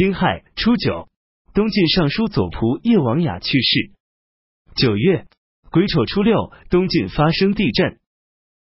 [0.00, 1.08] 丁亥初九，
[1.52, 3.90] 东晋尚书左仆射王雅去世。
[4.74, 5.26] 九月
[5.70, 7.98] 癸丑初六，东晋发生地震，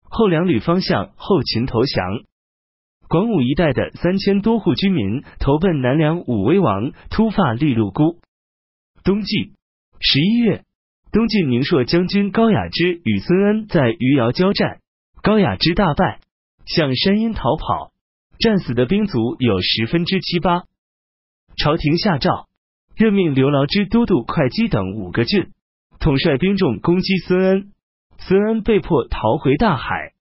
[0.05, 2.23] 后两旅方向后秦投降。
[3.09, 8.21] 广武一带的三千多户居民投奔南梁武威王突发利禄孤。
[9.03, 9.51] 冬季
[9.99, 10.63] 十一月，
[11.11, 14.79] 东晋宁朔将军高雅之与孙恩在余姚交战，
[15.23, 16.21] 高雅之大败，
[16.67, 17.91] 向山阴逃跑，
[18.39, 20.63] 战死的兵卒有十分之七八。
[21.57, 22.49] 朝廷下诏，
[22.95, 25.53] 任命刘牢之都督会稽等五个郡，
[25.99, 27.73] 统帅兵众攻击孙恩，
[28.19, 30.13] 孙恩被迫逃回大海。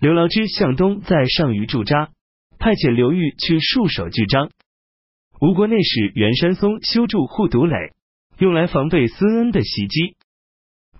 [0.00, 2.10] 刘牢之向东在上虞驻扎，
[2.58, 4.50] 派遣刘裕去戍守巨章。
[5.40, 7.94] 吴国内史袁山松修筑护犊垒，
[8.38, 10.16] 用来防备孙恩的袭击。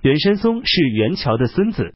[0.02, 1.94] 袁山松是袁乔的孙子。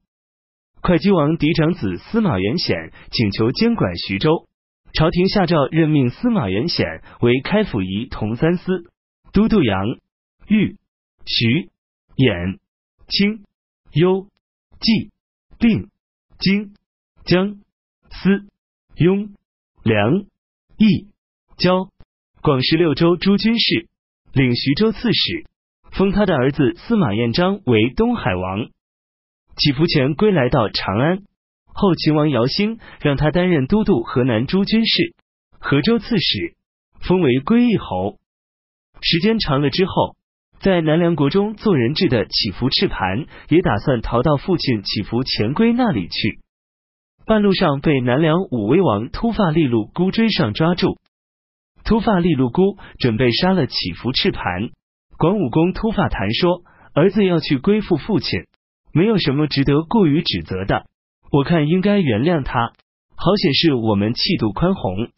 [0.82, 4.46] 会稽王嫡长子司马元显请求监管徐州。
[4.94, 8.84] 朝廷下诏任命司马元显为开府仪同三司，
[9.32, 9.98] 都督杨、
[10.46, 10.76] 豫、
[11.26, 11.70] 徐、
[12.16, 12.58] 兖、
[13.08, 13.44] 青、
[13.92, 14.28] 幽、
[14.78, 15.10] 冀、
[15.58, 15.90] 并、
[16.38, 16.74] 荆、
[17.24, 17.56] 江、
[18.08, 18.46] 司、
[18.94, 19.34] 雍、
[19.82, 20.26] 梁、
[20.78, 21.08] 益、
[21.58, 21.90] 交、
[22.40, 23.88] 广十六州诸军事，
[24.32, 25.44] 领徐州刺史，
[25.90, 28.68] 封他的儿子司马彦章为东海王。
[29.56, 31.24] 起伏前归来到长安。
[31.76, 35.16] 后秦王姚兴让他担任都督河南诸军事、
[35.58, 36.54] 河州刺史，
[37.00, 38.18] 封为归义侯。
[39.02, 40.14] 时间长了之后，
[40.60, 46.38] 在南梁国中做人质的乞伏赤盘也打算逃到父亲乞伏钱归那里去，
[47.26, 50.96] 半路上被南梁武威王突发利禄孤追上抓住。
[51.84, 54.70] 突发利禄孤准备杀了乞伏赤盘，
[55.18, 56.62] 广武公突发谈说
[56.94, 58.44] 儿子要去归附父亲，
[58.92, 60.86] 没有什么值得过于指责的。
[61.30, 62.72] 我看应该原谅他，
[63.16, 65.08] 好显示我们气度宽宏。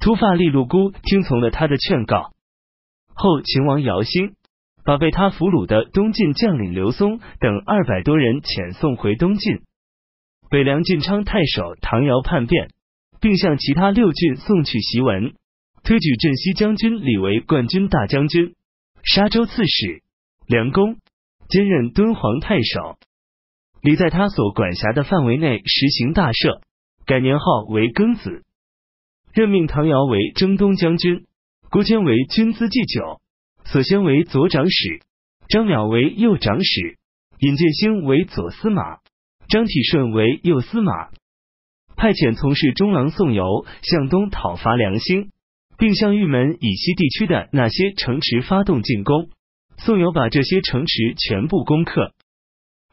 [0.00, 2.32] 突发利禄孤听从了他的劝告。
[3.14, 4.34] 后秦王姚兴
[4.84, 9.60] 把被他俘虏的东晋将领刘松等二百多人遣送回东晋。
[10.50, 12.70] 北凉晋昌太守唐尧叛变，
[13.20, 15.34] 并向其他六郡送去檄文，
[15.82, 18.54] 推举镇西将军李为冠军大将军、
[19.02, 20.02] 沙州刺史、
[20.46, 20.96] 梁公，
[21.48, 22.96] 兼任敦煌太守。
[23.80, 26.60] 李在他所管辖的范围内实行大赦，
[27.06, 28.42] 改年号为庚子，
[29.32, 31.26] 任命唐尧为征东将军，
[31.70, 33.20] 郭坚为军资祭酒，
[33.64, 35.00] 索先为左长史，
[35.48, 36.98] 张邈为右长史，
[37.38, 38.98] 尹建兴为左司马，
[39.48, 41.10] 张体顺为右司马，
[41.96, 45.30] 派遣从事中郎宋游向东讨伐梁兴，
[45.78, 49.30] 并向玉门以西地区的那些城池发动进攻。
[49.76, 52.12] 宋游把这些城池全部攻克。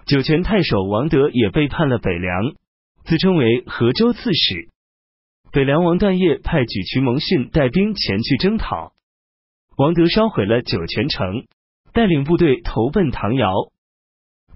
[0.05, 2.53] 酒泉太守王德也背叛了北凉，
[3.05, 4.69] 自称为河州刺史。
[5.51, 8.93] 北凉王段业派举渠蒙逊带兵前去征讨，
[9.77, 11.47] 王德烧毁了酒泉城，
[11.91, 13.51] 带领部队投奔唐尧。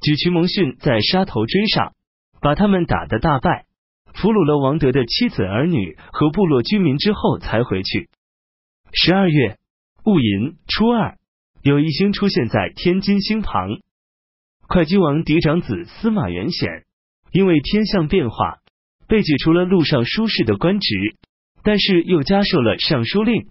[0.01, 1.93] 举渠蒙逊在沙头追上，
[2.41, 3.65] 把他们打得大败，
[4.13, 8.07] 俘虏了王德的妻子儿女和部落居民之后才回去。
[8.93, 9.57] 十二月
[10.03, 11.17] 戊寅初二，
[11.63, 13.79] 有一星出现在天津星旁。
[14.69, 16.69] 会稽王嫡长子司马元显，
[17.31, 18.59] 因为天象变化，
[19.07, 20.95] 被解除了陆上书事的官职，
[21.63, 23.47] 但是又加授了尚书令、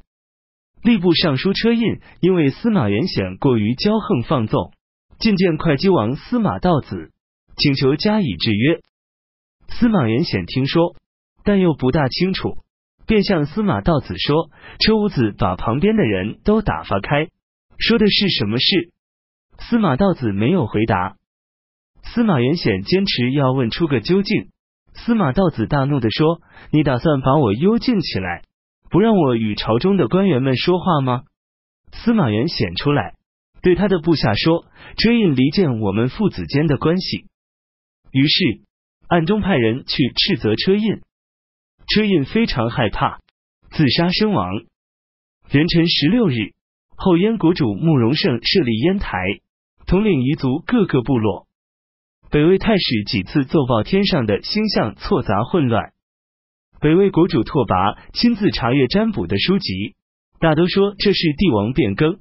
[0.81, 1.99] 吏部尚书车印。
[2.21, 4.73] 因为司马元显过于骄横放纵，
[5.19, 7.11] 觐见会稽王司马道子，
[7.57, 8.81] 请求加以制约。
[9.71, 10.95] 司马元显听说，
[11.43, 12.59] 但又不大清楚，
[13.09, 17.27] 便向司马道子说：“车五子把旁边的人都打发开，
[17.77, 18.93] 说的是什么事？”
[19.59, 21.17] 司马道子没有回答，
[22.03, 24.49] 司马元显坚持要问出个究竟。
[24.95, 26.41] 司马道子大怒的说
[26.73, 28.43] ：“你打算把我幽禁起来，
[28.91, 31.23] 不让我与朝中的官员们说话吗？”
[31.93, 33.15] 司马元显出来，
[33.63, 34.65] 对他的部下说
[34.97, 37.27] ：“车胤离间我们父子间的关系。”
[38.11, 38.63] 于是
[39.09, 41.03] 暗中派人去斥责车胤，
[41.87, 43.21] 车胤非常害怕，
[43.71, 44.51] 自杀身亡。
[45.51, 46.55] 元辰十六日，
[46.97, 49.19] 后燕国主慕容盛设立燕台。
[49.89, 51.47] 统领彝族各个部落，
[52.31, 55.95] 北魏太史几次奏报天上的星象错杂混乱。
[56.79, 59.97] 北魏国主拓跋亲自查阅占卜的书籍，
[60.41, 62.19] 大都说这是帝王变更、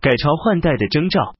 [0.00, 1.34] 改朝换代的征兆。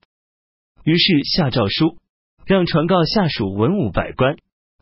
[0.83, 1.97] 于是下诏书，
[2.45, 4.37] 让传告下属文武百官，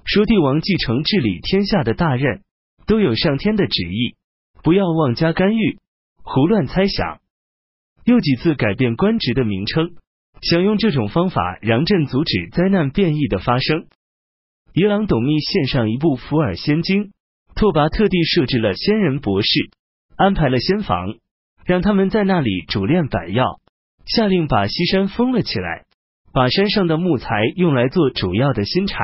[0.06, 2.40] 说帝王继承治理天下的大任，
[2.86, 4.16] 都有上天的旨意，
[4.62, 5.78] 不要妄加干预、
[6.22, 7.20] 胡乱猜想。
[8.06, 9.90] 又几次改变官职的名称。
[10.42, 13.86] 想用这种方法让朕阻止灾难变异的发生。
[14.72, 17.04] 伊朗董秘献上一部《福尔仙经》，
[17.54, 19.48] 拓跋特地设置了仙人博士，
[20.16, 21.14] 安排了仙房，
[21.64, 23.60] 让他们在那里煮炼百药，
[24.04, 25.86] 下令把西山封了起来，
[26.32, 28.98] 把山上的木材用来做主要的新柴。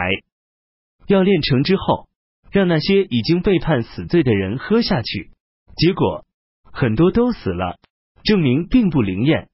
[1.06, 2.08] 要炼成之后，
[2.50, 5.30] 让那些已经被判死罪的人喝下去，
[5.76, 6.26] 结果
[6.70, 7.78] 很多都死了，
[8.22, 9.48] 证明并不灵验。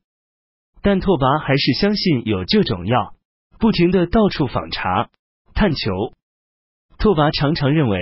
[0.88, 3.12] 但拓跋还是相信有这种药，
[3.58, 5.10] 不停的到处访查
[5.52, 6.14] 探求。
[6.96, 8.00] 拓跋常常认为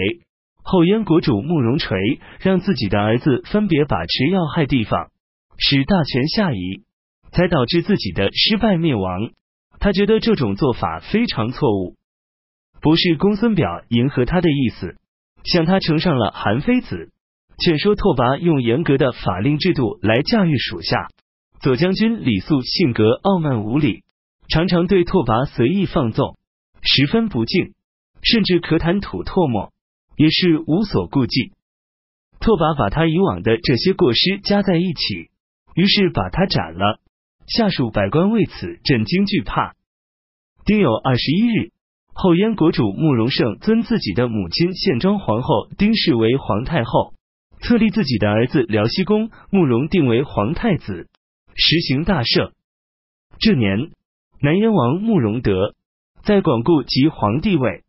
[0.63, 1.99] 后燕国主慕容垂
[2.39, 5.11] 让自己的儿子分别把持要害地方，
[5.59, 6.85] 使大权下移，
[7.33, 9.33] 才导致自己的失败灭亡。
[9.81, 11.97] 他觉得这种做法非常错误。
[12.81, 14.95] 不是公孙表迎合他的意思，
[15.43, 17.11] 向他呈上了韩非子，
[17.59, 21.09] 劝说拓跋用严格的法令制度来驾驭属下。
[21.67, 24.05] 左将军李肃性格傲慢无礼，
[24.49, 26.39] 常常对拓跋随意放纵，
[26.81, 27.75] 十分不敬，
[28.23, 29.73] 甚至可谈吐唾沫，
[30.17, 31.51] 也是无所顾忌。
[32.39, 35.33] 拓跋把他以往的这些过失加在一起，
[35.75, 37.01] 于是把他斩了。
[37.49, 39.75] 下属百官为此震惊惧怕。
[40.65, 41.73] 丁酉二十一日。
[42.15, 47.15] 后燕国主慕容盛尊自己的母亲献庄皇后丁氏为皇太后，
[47.59, 51.09] 册立自己的儿子辽西公慕容定为皇太子，
[51.57, 52.53] 实行大赦。
[53.39, 53.91] 这年，
[54.41, 55.75] 南燕王慕容德
[56.23, 57.83] 在广固即皇帝位，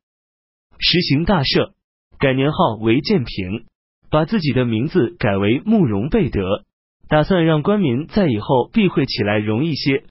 [0.79, 1.73] 实行大赦，
[2.17, 3.65] 改年号为建平，
[4.09, 6.63] 把自己的名字改为慕容备德，
[7.09, 10.05] 打算让官民在以后避讳起来容易些。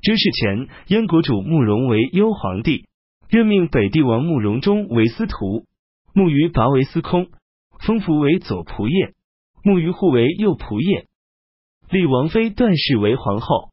[0.00, 2.86] 这事前，燕国主慕容为幽皇帝。
[3.28, 5.66] 任命北帝王慕容忠为司徒，
[6.14, 7.28] 慕于拔为司空，
[7.80, 9.14] 封福为左仆射，
[9.62, 11.07] 慕于护为右仆射，
[11.90, 13.70] 立王妃段氏为皇后。